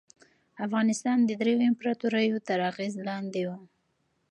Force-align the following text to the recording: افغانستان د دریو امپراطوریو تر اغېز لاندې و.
افغانستان 0.65 1.17
د 1.23 1.31
دریو 1.41 1.65
امپراطوریو 1.69 2.37
تر 2.47 2.59
اغېز 2.71 2.93
لاندې 3.07 3.41
و. 3.47 3.49